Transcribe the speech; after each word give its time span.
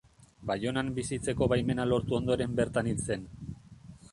Baionan 0.51 0.87
bizitzeko 0.99 1.47
baimena 1.53 1.85
lortu 1.91 2.17
ondoren 2.21 2.57
bertan 2.61 2.91
hil 2.93 3.05
zen. 3.11 3.29